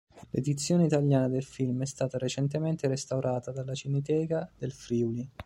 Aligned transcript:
L'edizione 0.31 0.85
italiana 0.85 1.27
del 1.29 1.43
film 1.43 1.83
è 1.83 1.85
stata 1.85 2.17
recentemente 2.17 2.87
restaurata 2.87 3.51
dalla 3.51 3.75
Cineteca 3.75 4.49
del 4.57 4.71
Friuli. 4.71 5.29